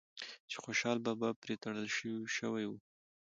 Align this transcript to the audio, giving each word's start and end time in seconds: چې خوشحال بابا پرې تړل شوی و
چې 0.49 0.57
خوشحال 0.63 0.97
بابا 1.07 1.29
پرې 1.41 1.55
تړل 1.63 1.87
شوی 2.37 2.65
و 2.67 2.71